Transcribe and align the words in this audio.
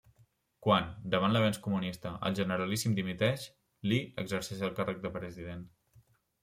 Quan, 0.67 0.87
davant 1.15 1.35
l'avenç 1.35 1.59
comunista, 1.67 2.13
el 2.29 2.39
Generalíssim 2.41 2.97
dimiteix, 3.01 3.47
Li 3.93 4.01
exerceix 4.25 4.67
el 4.71 4.77
càrrec 4.83 5.05
de 5.07 5.15
president. 5.21 5.65